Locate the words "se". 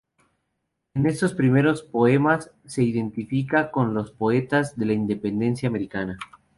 2.65-2.81